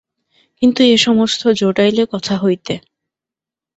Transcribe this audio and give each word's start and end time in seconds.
কিন্তু 0.61 0.81
এ-সমস্ত 0.85 1.41
জোটাইলে 1.59 2.03
কোথা 2.05 2.35
হইতে? 2.37 2.73